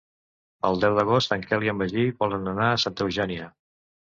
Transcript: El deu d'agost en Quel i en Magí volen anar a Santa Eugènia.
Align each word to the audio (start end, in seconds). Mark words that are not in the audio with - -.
El 0.69 0.79
deu 0.83 0.95
d'agost 0.99 1.35
en 1.35 1.43
Quel 1.51 1.67
i 1.67 1.71
en 1.75 1.77
Magí 1.83 2.07
volen 2.25 2.49
anar 2.55 2.71
a 2.71 2.81
Santa 2.87 3.07
Eugènia. 3.07 3.49